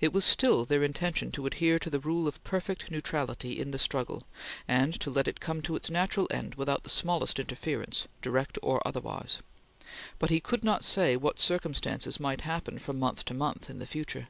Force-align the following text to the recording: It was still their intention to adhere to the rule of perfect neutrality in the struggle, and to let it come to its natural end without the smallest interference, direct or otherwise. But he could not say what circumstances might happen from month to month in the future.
It 0.00 0.12
was 0.12 0.24
still 0.24 0.64
their 0.64 0.84
intention 0.84 1.32
to 1.32 1.44
adhere 1.44 1.80
to 1.80 1.90
the 1.90 1.98
rule 1.98 2.28
of 2.28 2.40
perfect 2.44 2.88
neutrality 2.88 3.58
in 3.58 3.72
the 3.72 3.80
struggle, 3.80 4.22
and 4.68 4.94
to 5.00 5.10
let 5.10 5.26
it 5.26 5.40
come 5.40 5.60
to 5.62 5.74
its 5.74 5.90
natural 5.90 6.28
end 6.30 6.54
without 6.54 6.84
the 6.84 6.88
smallest 6.88 7.40
interference, 7.40 8.06
direct 8.22 8.58
or 8.62 8.80
otherwise. 8.86 9.40
But 10.20 10.30
he 10.30 10.38
could 10.38 10.62
not 10.62 10.84
say 10.84 11.16
what 11.16 11.40
circumstances 11.40 12.20
might 12.20 12.42
happen 12.42 12.78
from 12.78 13.00
month 13.00 13.24
to 13.24 13.34
month 13.34 13.68
in 13.68 13.80
the 13.80 13.88
future. 13.88 14.28